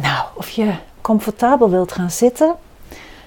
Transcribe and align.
Nou, 0.00 0.26
of 0.34 0.50
je 0.50 0.74
comfortabel 1.00 1.70
wilt 1.70 1.92
gaan 1.92 2.10
zitten. 2.10 2.54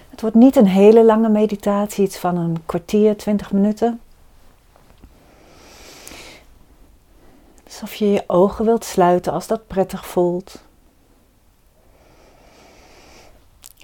Het 0.10 0.22
wordt 0.22 0.36
niet 0.36 0.56
een 0.56 0.68
hele 0.68 1.06
lange 1.06 1.30
meditatie, 1.30 2.04
iets 2.04 2.18
van 2.18 2.38
een 2.38 2.58
kwartier, 2.66 3.18
twintig 3.18 3.52
minuten. 3.52 4.02
Alsof 7.66 7.94
je 7.94 8.12
je 8.12 8.24
ogen 8.28 8.66
wilt 8.66 8.86
sluiten 8.86 9.34
als 9.34 9.48
dat 9.48 9.68
prettig 9.68 10.06
voelt. 10.06 10.64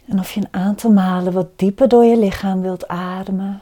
En 0.07 0.19
of 0.19 0.31
je 0.31 0.39
een 0.39 0.61
aantal 0.61 0.91
malen 0.91 1.33
wat 1.33 1.47
dieper 1.57 1.87
door 1.87 2.03
je 2.03 2.17
lichaam 2.17 2.61
wilt 2.61 2.87
ademen. 2.87 3.61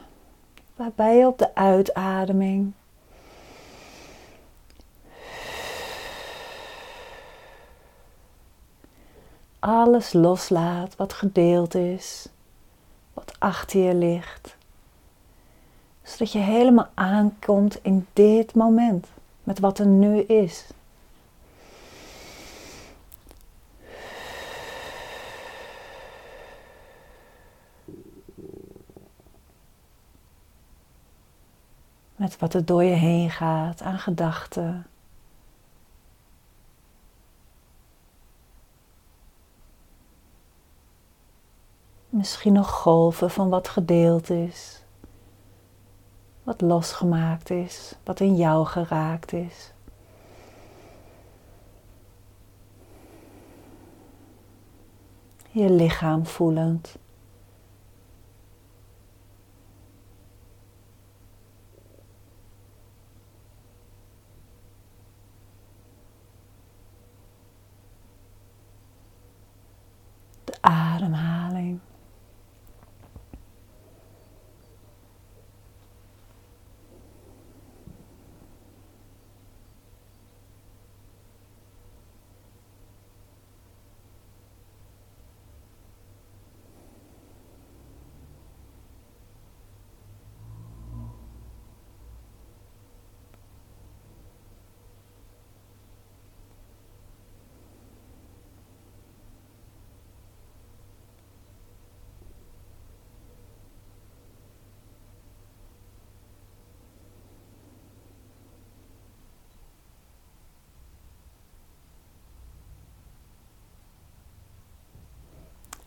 Waarbij 0.76 1.16
je 1.16 1.26
op 1.26 1.38
de 1.38 1.54
uitademing 1.54 2.72
alles 9.58 10.12
loslaat 10.12 10.96
wat 10.96 11.12
gedeeld 11.12 11.74
is, 11.74 12.28
wat 13.14 13.32
achter 13.38 13.80
je 13.80 13.94
ligt. 13.94 14.56
Zodat 16.02 16.32
je 16.32 16.38
helemaal 16.38 16.88
aankomt 16.94 17.78
in 17.82 18.06
dit 18.12 18.54
moment, 18.54 19.06
met 19.42 19.58
wat 19.58 19.78
er 19.78 19.86
nu 19.86 20.20
is. 20.20 20.66
Met 32.16 32.38
wat 32.38 32.54
er 32.54 32.64
door 32.64 32.82
je 32.82 32.94
heen 32.94 33.30
gaat 33.30 33.82
aan 33.82 33.98
gedachten. 33.98 34.86
Misschien 42.18 42.52
nog 42.52 42.70
golven 42.70 43.30
van 43.30 43.48
wat 43.48 43.68
gedeeld 43.68 44.30
is, 44.30 44.82
wat 46.42 46.60
losgemaakt 46.60 47.50
is, 47.50 47.94
wat 48.04 48.20
in 48.20 48.36
jou 48.36 48.66
geraakt 48.66 49.32
is. 49.32 49.72
Je 55.50 55.70
lichaam 55.70 56.26
voelend. 56.26 56.98
De 70.44 70.58
ademhaling. 70.60 71.80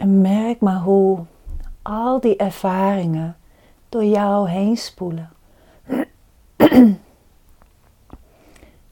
En 0.01 0.21
merk 0.21 0.59
maar 0.59 0.79
hoe 0.79 1.25
al 1.81 2.19
die 2.19 2.35
ervaringen 2.35 3.37
door 3.89 4.03
jou 4.03 4.49
heen 4.49 4.77
spoelen. 4.77 5.29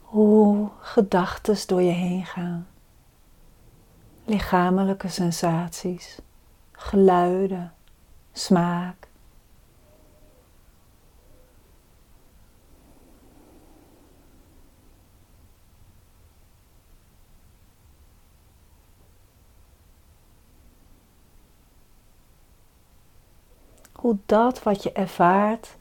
hoe 0.02 0.70
gedachten 0.80 1.68
door 1.68 1.82
je 1.82 1.92
heen 1.92 2.26
gaan. 2.26 2.68
Lichamelijke 4.26 5.08
sensaties, 5.08 6.20
geluiden, 6.72 7.74
smaak. 8.32 9.09
Dat 24.26 24.64
wat 24.64 24.84
je 24.84 24.92
ervaart 24.92 25.76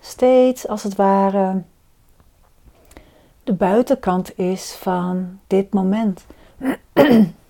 steeds 0.00 0.68
als 0.68 0.82
het 0.82 0.94
ware 0.94 1.62
de 3.44 3.52
buitenkant 3.52 4.38
is 4.38 4.72
van 4.72 5.40
dit 5.46 5.72
moment. 5.72 6.24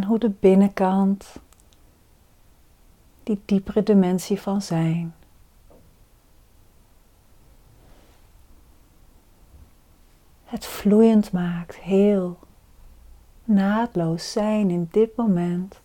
En 0.00 0.06
hoe 0.06 0.18
de 0.18 0.30
binnenkant, 0.30 1.36
die 3.22 3.40
diepere 3.44 3.82
dimensie 3.82 4.40
van 4.40 4.62
zijn, 4.62 5.14
het 10.44 10.66
vloeiend 10.66 11.32
maakt, 11.32 11.76
heel 11.76 12.38
naadloos 13.44 14.32
zijn 14.32 14.70
in 14.70 14.88
dit 14.90 15.16
moment. 15.16 15.80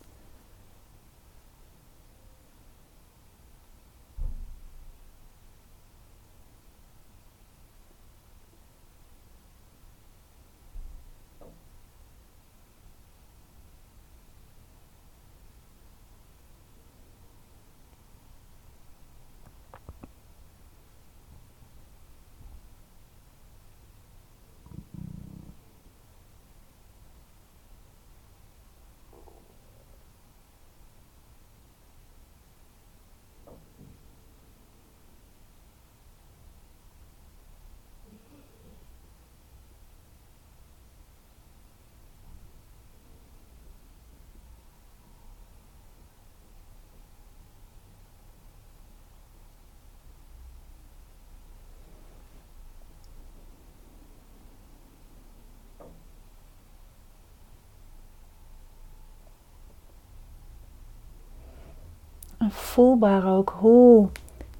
En 62.46 62.52
voelbaar 62.52 63.36
ook 63.36 63.54
hoe 63.58 64.08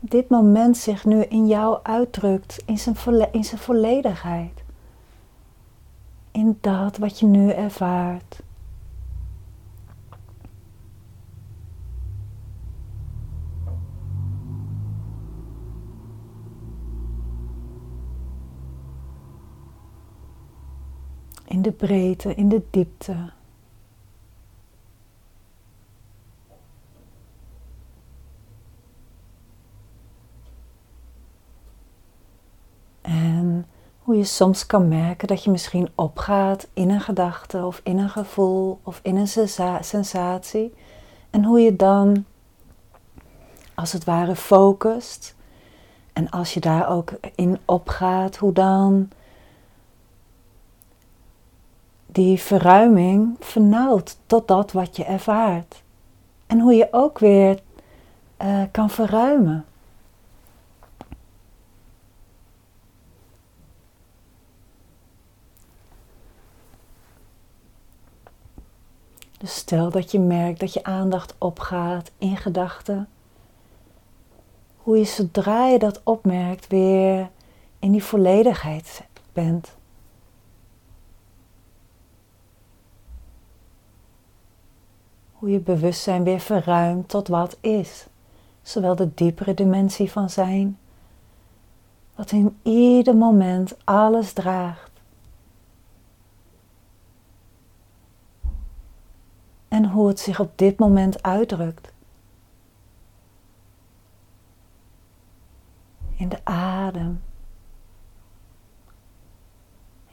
dit 0.01 0.29
moment 0.29 0.77
zich 0.77 1.05
nu 1.05 1.23
in 1.23 1.47
jou 1.47 1.79
uitdrukt, 1.83 2.63
in 2.65 2.79
zijn, 2.79 2.97
in 3.33 3.45
zijn 3.45 3.61
volledigheid. 3.61 4.65
In 6.31 6.59
dat 6.61 6.97
wat 6.97 7.19
je 7.21 7.27
nu 7.27 7.51
ervaart. 7.51 8.43
In 21.45 21.63
de 21.63 21.73
breedte, 21.73 22.35
in 22.35 22.49
de 22.49 22.63
diepte. 22.71 23.36
Hoe 34.07 34.17
je 34.17 34.25
soms 34.25 34.67
kan 34.67 34.89
merken 34.89 35.29
dat 35.29 35.45
je 35.45 35.51
misschien 35.51 35.89
opgaat 35.95 36.69
in 36.73 36.91
een 36.91 37.01
gedachte 37.01 37.65
of 37.65 37.81
in 37.85 37.99
een 37.99 38.09
gevoel 38.09 38.81
of 38.83 39.01
in 39.03 39.17
een 39.17 39.29
sensatie. 39.81 40.75
En 41.31 41.45
hoe 41.45 41.61
je 41.61 41.77
dan 41.77 42.25
als 43.75 43.93
het 43.93 44.05
ware 44.05 44.37
focust. 44.37 45.35
En 46.13 46.31
als 46.31 46.55
je 46.55 46.61
daar 46.61 46.89
ook 46.89 47.13
in 47.35 47.59
opgaat, 47.65 48.37
hoe 48.37 48.53
dan 48.53 49.09
die 52.07 52.41
verruiming 52.41 53.37
vernauwt 53.41 54.17
tot 54.27 54.49
dat 54.49 54.73
wat 54.73 54.97
je 54.97 55.05
ervaart. 55.05 55.83
En 56.47 56.61
hoe 56.61 56.75
je 56.75 56.89
ook 56.91 57.19
weer 57.19 57.59
uh, 58.43 58.63
kan 58.71 58.91
verruimen. 58.91 59.65
Stel 69.67 69.91
dat 69.91 70.11
je 70.11 70.19
merkt 70.19 70.61
dat 70.61 70.73
je 70.73 70.85
aandacht 70.85 71.35
opgaat 71.39 72.11
in 72.19 72.37
gedachten. 72.37 73.09
Hoe 74.77 74.99
je 74.99 75.05
zodra 75.05 75.67
je 75.67 75.79
dat 75.79 76.01
opmerkt 76.05 76.67
weer 76.67 77.31
in 77.79 77.93
die 77.93 78.03
volledigheid 78.05 79.03
bent. 79.33 79.77
Hoe 85.33 85.51
je 85.51 85.59
bewustzijn 85.59 86.25
weer 86.25 86.41
verruimt 86.41 87.09
tot 87.09 87.29
wat 87.29 87.57
is. 87.61 88.07
Zowel 88.63 88.97
de 88.97 89.15
diepere 89.15 89.55
dimensie 89.55 90.11
van 90.11 90.31
zijn, 90.31 90.79
wat 92.15 92.31
in 92.31 92.59
ieder 92.63 93.17
moment 93.17 93.77
alles 93.85 94.33
draagt. 94.33 94.86
En 99.69 99.91
hoe 99.91 100.09
het 100.09 100.21
zich 100.21 100.41
op 100.41 100.59
dit 100.59 100.79
moment 100.79 101.23
uitdrukt. 101.23 101.93
In 106.17 106.29
de 106.29 106.45
adem. 106.45 107.23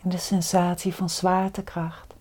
In 0.01 0.09
de 0.09 0.17
sensatie 0.17 0.95
van 0.95 1.09
zwaartekracht. 1.09 2.13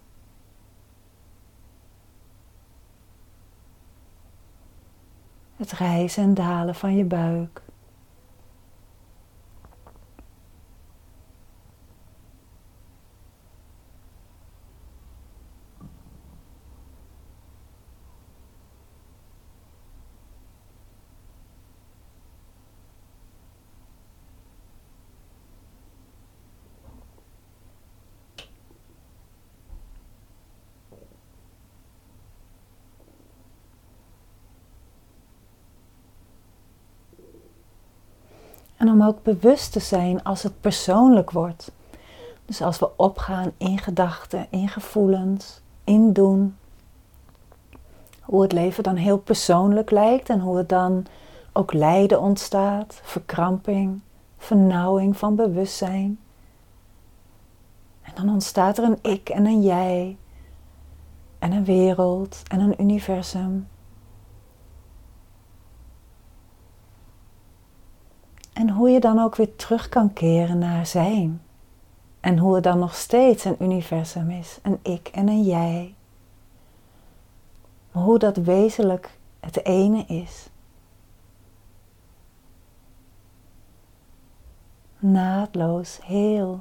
het 5.62 5.73
rijzen 5.73 6.23
en 6.23 6.34
dalen 6.34 6.75
van 6.75 6.96
je 6.96 7.05
buik. 7.05 7.62
En 38.82 38.88
om 38.88 39.02
ook 39.02 39.23
bewust 39.23 39.73
te 39.73 39.81
zijn 39.81 40.23
als 40.23 40.43
het 40.43 40.61
persoonlijk 40.61 41.31
wordt. 41.31 41.73
Dus 42.44 42.62
als 42.62 42.79
we 42.79 42.96
opgaan 42.96 43.52
in 43.56 43.79
gedachten, 43.79 44.46
in 44.50 44.69
gevoelens, 44.69 45.61
in 45.84 46.12
doen. 46.12 46.56
Hoe 48.20 48.43
het 48.43 48.52
leven 48.52 48.82
dan 48.82 48.96
heel 48.96 49.19
persoonlijk 49.19 49.90
lijkt 49.90 50.29
en 50.29 50.40
hoe 50.40 50.56
het 50.56 50.69
dan 50.69 51.06
ook 51.52 51.73
lijden 51.73 52.20
ontstaat, 52.20 53.00
verkramping, 53.02 54.00
vernauwing 54.38 55.17
van 55.17 55.37
bewustzijn. 55.37 56.19
En 58.02 58.12
dan 58.14 58.29
ontstaat 58.29 58.79
er 58.79 58.84
een 58.84 59.12
ik 59.12 59.29
en 59.29 59.46
een 59.46 59.62
jij 59.62 60.17
en 61.38 61.52
een 61.52 61.64
wereld 61.64 62.43
en 62.49 62.61
een 62.61 62.82
universum. 62.82 63.69
En 68.53 68.71
hoe 68.71 68.91
je 68.91 69.01
dan 69.01 69.19
ook 69.19 69.37
weer 69.37 69.57
terug 69.57 69.89
kan 69.89 70.13
keren 70.13 70.59
naar 70.59 70.87
zijn. 70.87 71.43
En 72.21 72.39
hoe 72.39 72.55
het 72.55 72.65
dan 72.65 72.79
nog 72.79 72.95
steeds 72.95 73.45
een 73.45 73.63
universum 73.63 74.31
is, 74.31 74.59
een 74.63 74.79
ik 74.83 75.09
en 75.09 75.29
een 75.29 75.43
jij. 75.43 75.95
Maar 77.93 78.03
hoe 78.03 78.19
dat 78.19 78.37
wezenlijk 78.37 79.19
het 79.41 79.65
ene 79.65 80.05
is. 80.07 80.49
Naadloos, 84.99 85.99
heel. 86.03 86.61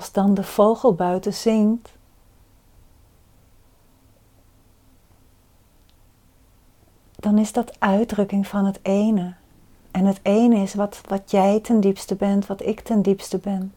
Als 0.00 0.12
dan 0.12 0.34
de 0.34 0.44
vogel 0.44 0.94
buiten 0.94 1.34
zingt, 1.34 1.92
dan 7.16 7.38
is 7.38 7.52
dat 7.52 7.80
uitdrukking 7.80 8.46
van 8.46 8.64
het 8.64 8.78
ene. 8.82 9.34
En 9.90 10.04
het 10.04 10.20
ene 10.22 10.56
is 10.56 10.74
wat, 10.74 11.00
wat 11.08 11.30
jij 11.30 11.60
ten 11.60 11.80
diepste 11.80 12.14
bent, 12.14 12.46
wat 12.46 12.66
ik 12.66 12.80
ten 12.80 13.02
diepste 13.02 13.38
ben. 13.38 13.74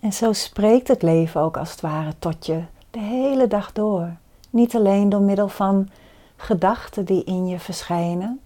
En 0.00 0.12
zo 0.12 0.32
spreekt 0.32 0.88
het 0.88 1.02
leven 1.02 1.40
ook 1.40 1.56
als 1.56 1.70
het 1.70 1.80
ware 1.80 2.12
tot 2.18 2.46
je 2.46 2.64
de 2.90 3.00
hele 3.00 3.46
dag 3.46 3.72
door. 3.72 4.16
Niet 4.50 4.76
alleen 4.76 5.08
door 5.08 5.22
middel 5.22 5.48
van 5.48 5.88
gedachten 6.42 7.04
die 7.04 7.24
in 7.24 7.46
je 7.46 7.58
verschijnen, 7.58 8.40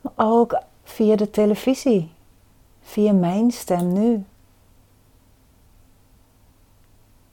maar 0.00 0.12
ook 0.16 0.62
via 0.82 1.16
de 1.16 1.30
televisie, 1.30 2.12
via 2.80 3.12
mijn 3.12 3.50
stem 3.50 3.92
nu. 3.92 4.24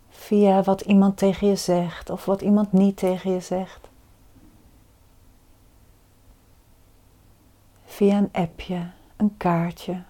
Via 0.10 0.64
wat 0.64 0.82
iemand 0.82 1.18
tegen 1.18 1.48
je 1.48 1.56
zegt 1.56 2.10
of 2.10 2.26
wat 2.26 2.42
iemand 2.42 2.72
niet 2.72 2.98
tegen 2.98 3.32
je 3.32 3.40
zegt. 3.40 3.88
Via 7.86 8.18
een 8.18 8.30
appje, 8.32 8.90
een 9.16 9.38
kaartje. 9.38 10.04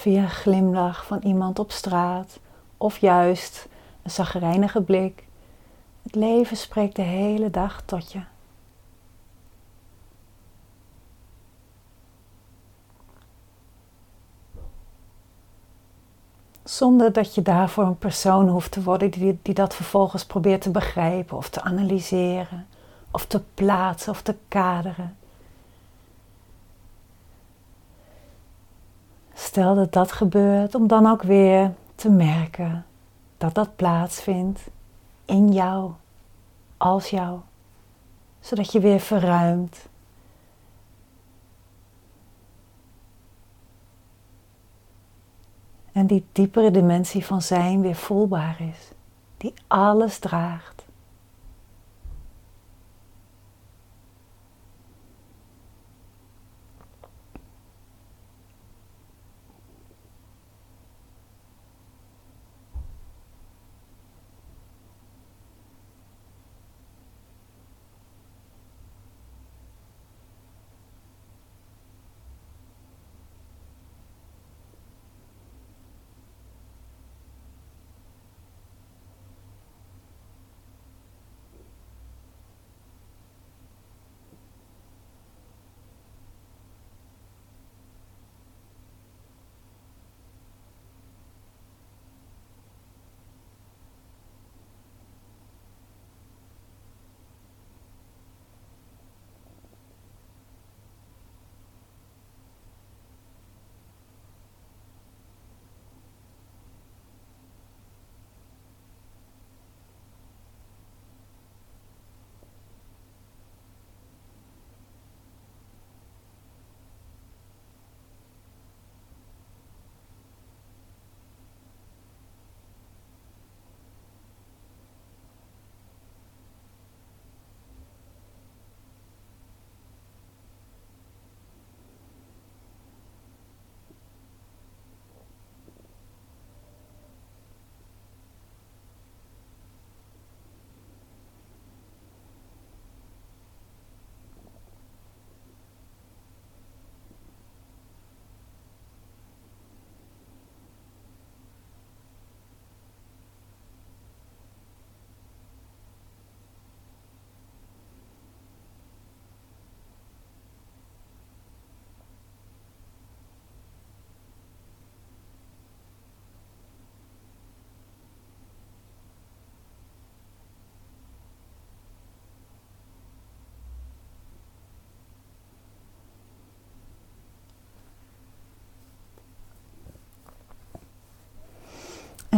Via 0.00 0.22
een 0.22 0.30
glimlach 0.30 1.06
van 1.06 1.18
iemand 1.22 1.58
op 1.58 1.70
straat 1.70 2.38
of 2.76 2.98
juist 2.98 3.68
een 4.02 4.10
zagrijnige 4.10 4.82
blik. 4.82 5.24
Het 6.02 6.14
leven 6.14 6.56
spreekt 6.56 6.96
de 6.96 7.02
hele 7.02 7.50
dag 7.50 7.82
tot 7.84 8.12
je. 8.12 8.20
Zonder 16.64 17.12
dat 17.12 17.34
je 17.34 17.42
daarvoor 17.42 17.84
een 17.84 17.98
persoon 17.98 18.48
hoeft 18.48 18.70
te 18.70 18.82
worden 18.82 19.10
die, 19.10 19.38
die 19.42 19.54
dat 19.54 19.74
vervolgens 19.74 20.24
probeert 20.24 20.62
te 20.62 20.70
begrijpen 20.70 21.36
of 21.36 21.48
te 21.48 21.62
analyseren 21.62 22.66
of 23.10 23.26
te 23.26 23.42
plaatsen 23.54 24.12
of 24.12 24.22
te 24.22 24.36
kaderen. 24.48 25.16
Stel 29.40 29.74
dat 29.74 29.92
dat 29.92 30.12
gebeurt, 30.12 30.74
om 30.74 30.86
dan 30.86 31.06
ook 31.06 31.22
weer 31.22 31.72
te 31.94 32.10
merken 32.10 32.86
dat 33.38 33.54
dat 33.54 33.76
plaatsvindt 33.76 34.60
in 35.24 35.52
jou, 35.52 35.92
als 36.76 37.10
jou, 37.10 37.40
zodat 38.40 38.72
je 38.72 38.80
weer 38.80 39.00
verruimt. 39.00 39.88
En 45.92 46.06
die 46.06 46.26
diepere 46.32 46.70
dimensie 46.70 47.24
van 47.24 47.42
zijn 47.42 47.80
weer 47.80 47.96
voelbaar 47.96 48.60
is. 48.60 48.92
die 49.36 49.54
alles 49.66 50.18
draagt. 50.18 50.84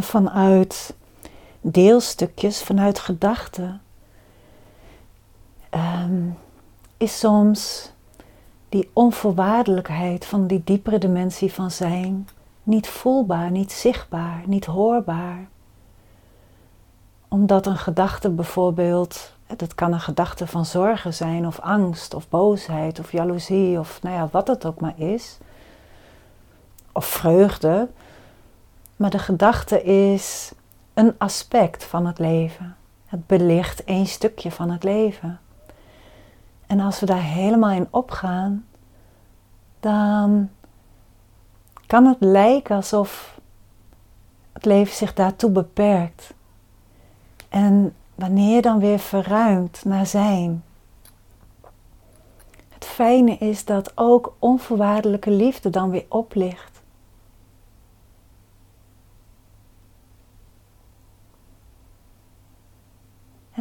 Vanuit 0.03 0.95
deelstukjes, 1.61 2.63
vanuit 2.63 2.99
gedachten, 2.99 3.81
ehm, 5.71 6.29
is 6.97 7.19
soms 7.19 7.91
die 8.69 8.91
onvoorwaardelijkheid 8.93 10.25
van 10.27 10.47
die 10.47 10.63
diepere 10.65 10.99
dimensie 10.99 11.53
van 11.53 11.71
zijn 11.71 12.29
niet 12.63 12.89
voelbaar, 12.89 13.51
niet 13.51 13.73
zichtbaar, 13.73 14.43
niet 14.47 14.65
hoorbaar. 14.65 15.49
Omdat 17.29 17.67
een 17.67 17.79
gedachte 17.79 18.31
bijvoorbeeld, 18.31 19.33
dat 19.57 19.75
kan 19.75 19.93
een 19.93 20.01
gedachte 20.01 20.47
van 20.47 20.65
zorgen 20.65 21.15
zijn, 21.15 21.47
of 21.47 21.61
angst, 21.61 22.15
of 22.15 22.29
boosheid, 22.29 22.99
of 22.99 23.13
jaloezie, 23.13 23.79
of 23.79 24.03
nou 24.03 24.17
ja, 24.17 24.29
wat 24.31 24.49
het 24.49 24.67
ook 24.67 24.81
maar 24.81 24.99
is, 24.99 25.39
of 26.93 27.05
vreugde, 27.05 27.89
maar 29.03 29.11
de 29.11 29.19
gedachte 29.19 29.83
is 29.83 30.53
een 30.95 31.15
aspect 31.19 31.85
van 31.85 32.07
het 32.07 32.19
leven. 32.19 32.77
Het 33.07 33.27
belicht 33.27 33.85
één 33.85 34.07
stukje 34.07 34.51
van 34.51 34.71
het 34.71 34.85
leven. 34.85 35.41
En 36.67 36.81
als 36.81 37.01
we 37.01 37.07
daar 37.07 37.23
helemaal 37.23 37.71
in 37.71 37.89
opgaan, 37.91 38.67
dan 39.81 40.51
kan 41.87 42.07
het 42.07 42.17
lijken 42.21 42.77
alsof 42.77 43.41
het 44.53 44.65
leven 44.65 44.95
zich 44.95 45.15
daartoe 45.15 45.51
beperkt. 45.51 46.35
En 47.49 47.95
wanneer 48.15 48.63
dan 48.63 48.79
weer 48.79 48.99
verruimt 48.99 49.85
naar 49.85 50.07
zijn. 50.07 50.65
Het 52.69 52.85
fijne 52.85 53.37
is 53.37 53.65
dat 53.65 53.93
ook 53.95 54.35
onvoorwaardelijke 54.39 55.31
liefde 55.31 55.71
dan 55.71 55.91
weer 55.91 56.07
oplicht. 56.09 56.72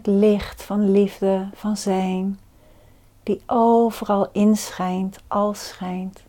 Het 0.01 0.13
licht 0.13 0.63
van 0.63 0.91
liefde, 0.91 1.49
van 1.53 1.77
zijn, 1.77 2.39
die 3.23 3.41
overal 3.45 4.29
inschijnt, 4.31 5.19
al 5.27 5.53
schijnt. 5.53 6.23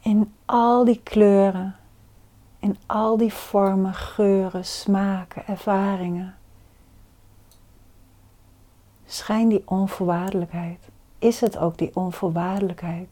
In 0.00 0.34
al 0.44 0.84
die 0.84 1.00
kleuren, 1.02 1.76
in 2.58 2.76
al 2.86 3.16
die 3.16 3.32
vormen, 3.32 3.94
geuren, 3.94 4.64
smaken, 4.64 5.46
ervaringen. 5.46 6.34
Schijnt 9.06 9.50
die 9.50 9.62
onvoorwaardelijkheid. 9.64 10.88
Is 11.18 11.40
het 11.40 11.58
ook 11.58 11.78
die 11.78 11.96
onvoorwaardelijkheid? 11.96 13.08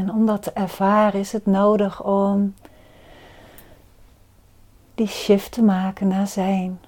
En 0.00 0.12
om 0.12 0.26
dat 0.26 0.42
te 0.42 0.50
ervaren 0.52 1.20
is 1.20 1.32
het 1.32 1.46
nodig 1.46 2.02
om 2.02 2.54
die 4.94 5.06
shift 5.06 5.52
te 5.52 5.62
maken 5.62 6.08
naar 6.08 6.26
zijn. 6.26 6.80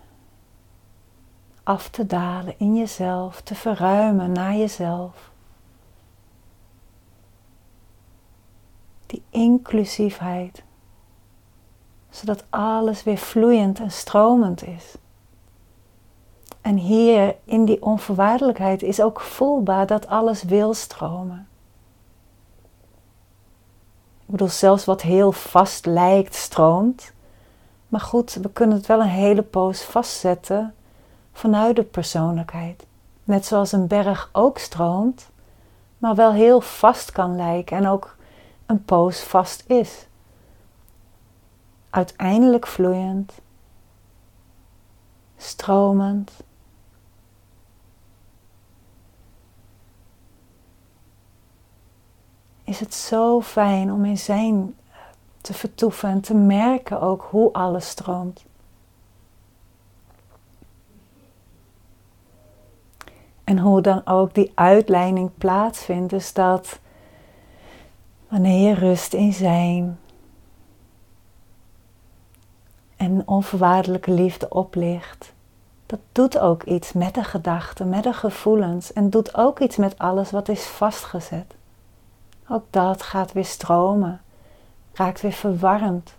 Af 1.63 1.89
te 1.89 2.07
dalen 2.07 2.55
in 2.59 2.77
jezelf, 2.77 3.41
te 3.41 3.55
verruimen 3.55 4.33
naar 4.33 4.55
jezelf. 4.55 5.31
Die 9.07 9.23
inclusiefheid, 9.31 10.63
zodat 12.11 12.45
alles 12.51 13.03
weer 13.03 13.19
vloeiend 13.19 13.81
en 13.81 13.93
stromend 13.93 14.67
is. 14.67 14.95
En 16.61 16.77
hier 16.77 17.37
in 17.45 17.65
die 17.65 17.83
onvoorwaardelijkheid 17.83 18.83
is 18.83 19.01
ook 19.01 19.21
voelbaar 19.21 19.87
dat 19.87 20.07
alles 20.07 20.43
wil 20.43 20.75
stromen. 20.75 21.47
Bedoel, 24.33 24.49
zelfs 24.49 24.85
wat 24.85 25.03
heel 25.03 25.33
vast 25.33 25.87
lijkt, 25.87 26.35
stroomt. 26.35 27.13
Maar 27.89 28.01
goed, 28.01 28.35
we 28.35 28.51
kunnen 28.51 28.77
het 28.77 28.87
wel 28.87 29.01
een 29.01 29.07
hele 29.07 29.43
poos 29.43 29.83
vastzetten 29.83 30.75
vanuit 31.33 31.77
de 31.77 31.83
persoonlijkheid. 31.83 32.87
Net 33.25 33.47
zoals 33.47 33.73
een 33.73 33.87
berg 33.87 34.31
ook 34.33 34.59
stroomt, 34.59 35.31
maar 35.99 36.15
wel 36.15 36.33
heel 36.33 36.61
vast 36.61 37.13
kan 37.13 37.37
lijken 37.37 37.77
en 37.77 37.87
ook 37.87 38.17
een 38.67 38.85
poos 38.85 39.21
vast 39.21 39.65
is. 39.67 40.07
Uiteindelijk 41.91 42.67
vloeiend, 42.67 43.33
stromend 45.37 46.31
is 52.65 52.81
het 52.81 52.95
zo 52.95 53.41
fijn 53.41 53.93
om 53.93 54.05
in 54.05 54.19
zijn 54.19 54.75
te 55.41 55.55
vertoeven 55.55 56.09
en 56.09 56.21
te 56.21 56.35
merken 56.35 57.01
ook 57.01 57.27
hoe 57.31 57.53
alles 57.53 57.89
stroomt. 57.89 58.45
En 63.45 63.59
hoe 63.59 63.81
dan 63.81 64.07
ook 64.07 64.35
die 64.35 64.53
uitleiding 64.55 65.31
plaatsvindt. 65.39 66.11
Dus 66.11 66.33
dat 66.33 66.79
wanneer 68.29 68.69
je 68.69 68.75
rust 68.75 69.13
in 69.13 69.33
zijn 69.33 69.99
en 72.97 73.23
onvoorwaardelijke 73.29 74.11
liefde 74.11 74.49
oplicht, 74.49 75.33
dat 75.87 75.99
doet 76.13 76.39
ook 76.39 76.63
iets 76.63 76.93
met 76.93 77.15
de 77.15 77.25
gedachten, 77.25 77.89
met 77.89 78.03
de 78.03 78.13
gevoelens 78.13 78.93
en 78.93 79.11
doet 79.11 79.37
ook 79.37 79.61
iets 79.61 79.77
met 79.77 79.99
alles 79.99 80.31
wat 80.31 80.49
is 80.49 80.65
vastgezet. 80.65 81.55
Ook 82.49 82.65
dat 82.71 83.03
gaat 83.03 83.33
weer 83.33 83.45
stromen, 83.45 84.21
raakt 84.93 85.21
weer 85.21 85.33
verwarmd, 85.33 86.15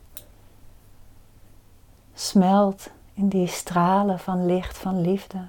smelt 2.14 2.90
in 3.14 3.28
die 3.28 3.48
stralen 3.48 4.20
van 4.20 4.46
licht, 4.46 4.78
van 4.78 5.02
liefde. 5.02 5.48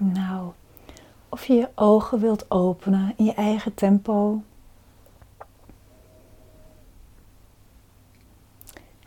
Nou, 0.00 0.52
of 1.38 1.46
je 1.46 1.54
je 1.54 1.68
ogen 1.74 2.20
wilt 2.20 2.50
openen 2.50 3.14
in 3.16 3.24
je 3.24 3.34
eigen 3.34 3.74
tempo. 3.74 4.42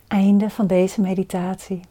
Einde 0.08 0.50
van 0.50 0.68
deze 0.68 1.02
meditatie. 1.02 1.82